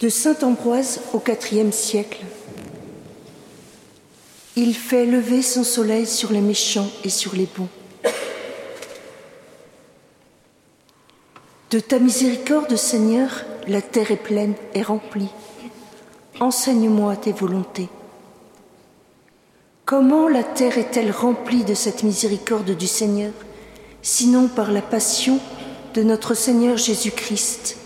[0.00, 1.22] De Saint Ambroise au
[1.52, 2.24] IVe siècle.
[4.56, 7.68] Il fait lever son soleil sur les méchants et sur les bons.
[11.70, 15.28] De ta miséricorde, Seigneur, la terre est pleine et remplie.
[16.40, 17.90] Enseigne-moi tes volontés.
[19.84, 23.32] Comment la terre est-elle remplie de cette miséricorde du Seigneur,
[24.00, 25.40] sinon par la passion
[25.92, 27.76] de notre Seigneur Jésus-Christ,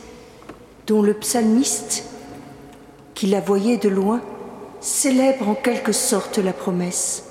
[0.87, 2.05] dont le psalmiste,
[3.15, 4.21] qui la voyait de loin,
[4.81, 7.25] célèbre en quelque sorte la promesse.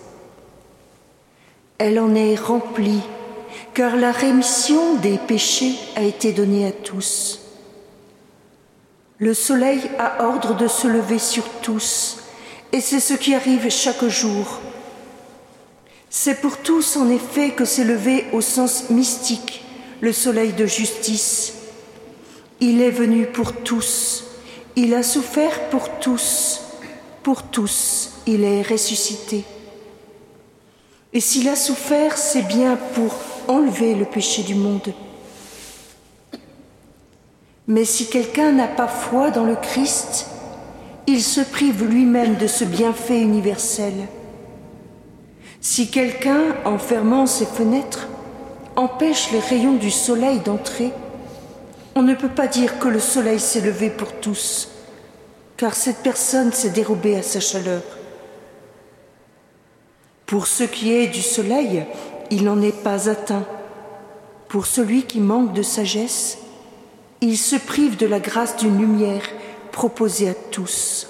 [1.77, 3.01] Elle en est remplie,
[3.73, 7.40] car la rémission des péchés a été donnée à tous.
[9.20, 12.17] Le soleil a ordre de se lever sur tous,
[12.71, 14.60] et c'est ce qui arrive chaque jour.
[16.10, 19.63] C'est pour tous, en effet, que s'est levé au sens mystique
[20.01, 21.54] le soleil de justice.
[22.66, 24.24] Il est venu pour tous,
[24.78, 26.62] il a souffert pour tous,
[27.22, 29.44] pour tous, il est ressuscité.
[31.12, 33.16] Et s'il a souffert, c'est bien pour
[33.50, 34.94] enlever le péché du monde.
[37.68, 40.28] Mais si quelqu'un n'a pas foi dans le Christ,
[41.06, 44.08] il se prive lui-même de ce bienfait universel.
[45.60, 48.08] Si quelqu'un, en fermant ses fenêtres,
[48.78, 50.94] empêche les rayons du soleil d'entrer,
[51.96, 54.70] on ne peut pas dire que le soleil s'est levé pour tous,
[55.58, 57.82] car cette personne s'est dérobée à sa chaleur.
[60.26, 61.85] Pour ce qui est du soleil,
[62.32, 63.46] il n'en est pas atteint.
[64.47, 66.40] Pour celui qui manque de sagesse,
[67.22, 69.23] il se prive de la grâce d'une lumière
[69.72, 71.07] proposée à tous.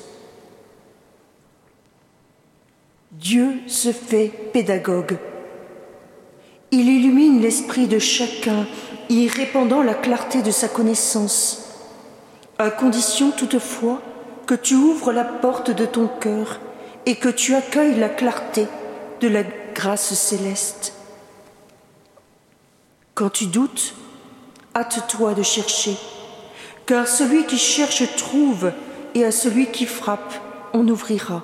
[3.11, 5.17] Dieu se fait pédagogue.
[6.75, 8.65] Il illumine l'esprit de chacun,
[9.07, 11.65] y répandant la clarté de sa connaissance,
[12.57, 14.01] à condition toutefois
[14.47, 16.59] que tu ouvres la porte de ton cœur
[17.05, 18.65] et que tu accueilles la clarté
[19.21, 19.43] de la
[19.75, 20.93] grâce céleste.
[23.13, 23.93] Quand tu doutes,
[24.75, 25.95] hâte-toi de chercher,
[26.87, 28.71] car celui qui cherche trouve,
[29.13, 30.33] et à celui qui frappe,
[30.73, 31.43] on ouvrira.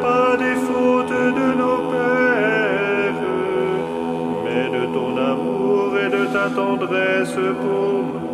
[0.00, 1.08] pas des fautes
[1.40, 3.22] de nos pères,
[4.44, 8.29] mais de ton amour et de ta tendresse pour nous.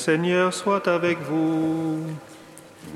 [0.00, 1.98] Seigneur soit avec vous.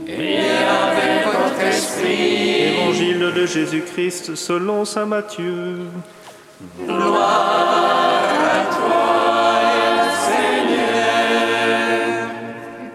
[0.07, 2.63] Et avec votre esprit.
[2.73, 5.81] Évangile de Jésus-Christ selon saint Matthieu.
[6.87, 11.51] Gloire à toi, Seigneur.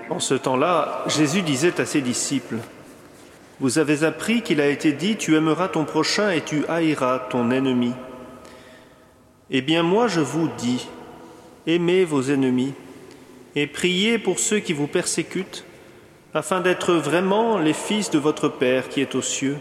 [0.10, 2.58] En ce temps-là, Jésus disait à ses disciples,
[3.60, 7.52] Vous avez appris qu'il a été dit, Tu aimeras ton prochain et tu haïras ton
[7.52, 7.94] ennemi.
[9.52, 10.88] Eh bien moi je vous dis,
[11.68, 12.74] aimez vos ennemis
[13.56, 15.66] et priez pour ceux qui vous persécutent,
[16.34, 19.57] afin d'être vraiment les fils de votre Père qui est aux cieux.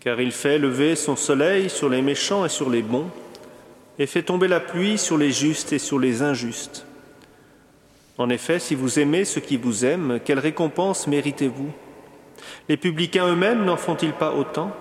[0.00, 3.10] Car il fait lever son soleil sur les méchants et sur les bons,
[3.98, 6.84] et fait tomber la pluie sur les justes et sur les injustes.
[8.18, 11.70] En effet, si vous aimez ceux qui vous aiment, quelle récompense méritez-vous?
[12.68, 14.74] Les publicains eux-mêmes n'en font-ils pas autant?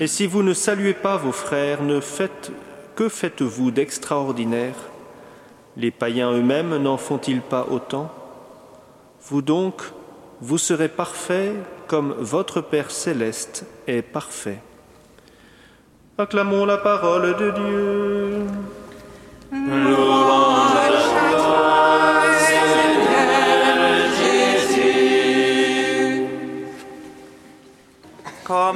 [0.00, 2.52] Et si vous ne saluez pas vos frères, ne faites
[2.94, 4.74] que faites-vous d'extraordinaire?
[5.76, 8.10] Les païens eux-mêmes n'en font-ils pas autant?
[9.22, 9.82] Vous donc,
[10.40, 11.54] vous serez parfaits
[11.86, 14.60] comme votre Père céleste est parfait.
[16.18, 18.46] Acclamons la parole de Dieu.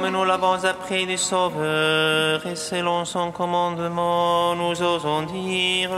[0.01, 5.91] Comme nous l'avons appris du Sauveur et selon son commandement, nous osons dire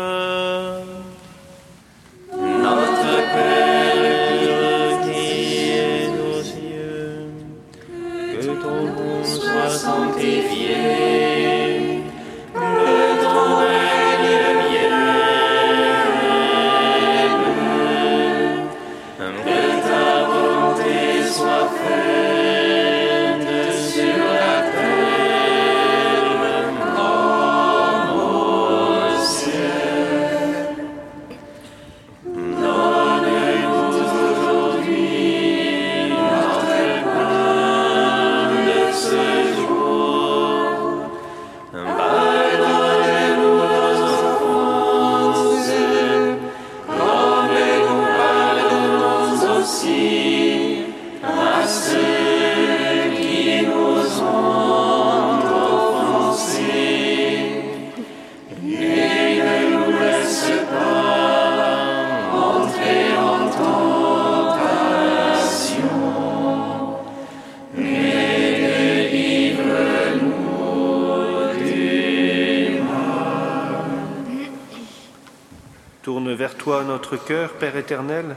[76.03, 78.35] Tourne vers toi notre cœur, Père éternel,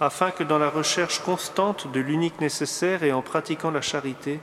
[0.00, 4.40] afin que dans la recherche constante de l'unique nécessaire et en pratiquant la charité,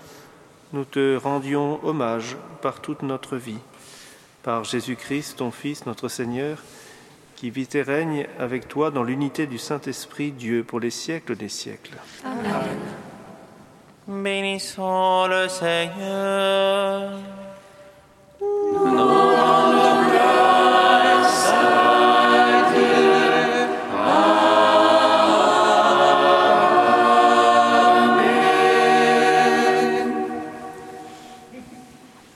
[0.71, 3.59] nous te rendions hommage par toute notre vie.
[4.41, 6.59] Par Jésus-Christ, ton Fils, notre Seigneur,
[7.35, 11.49] qui vit et règne avec toi dans l'unité du Saint-Esprit, Dieu, pour les siècles des
[11.49, 11.97] siècles.
[14.07, 17.19] Bénissons le Seigneur.